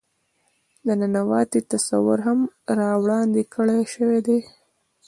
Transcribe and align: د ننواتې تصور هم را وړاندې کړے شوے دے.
د 0.85 0.87
ننواتې 0.99 1.59
تصور 1.71 2.19
هم 2.27 2.39
را 2.79 2.91
وړاندې 3.03 3.41
کړے 3.53 3.79
شوے 3.93 4.19
دے. 4.27 4.39